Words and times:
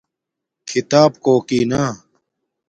کھیتاپ 0.67 1.11
کوکی 1.25 1.61
نا 1.71 1.83